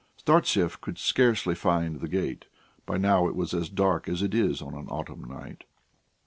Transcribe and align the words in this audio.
Startsev 0.19 0.81
could 0.81 0.97
scarcely 0.97 1.53
find 1.53 1.99
the 1.99 2.07
gate 2.07 2.47
by 2.87 2.97
now 2.97 3.27
it 3.27 3.35
was 3.35 3.53
as 3.53 3.69
dark 3.69 4.09
as 4.09 4.23
it 4.23 4.33
is 4.33 4.59
on 4.59 4.73
an 4.73 4.87
autumn 4.89 5.23
night. 5.25 5.65